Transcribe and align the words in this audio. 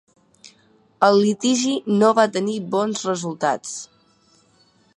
El 1.07 1.17
litigi 1.23 1.75
no 1.99 2.09
va 2.19 2.25
tenir 2.37 2.57
bons 2.77 3.05
resultats. 3.11 3.75